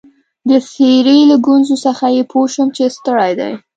[0.49, 3.51] د څېرې له ګونجو څخه يې پوه شوم چي ستړی دی.